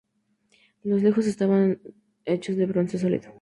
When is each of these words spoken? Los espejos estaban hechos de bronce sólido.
Los 0.83 0.97
espejos 0.97 1.27
estaban 1.27 1.79
hechos 2.25 2.57
de 2.57 2.65
bronce 2.65 2.97
sólido. 2.97 3.29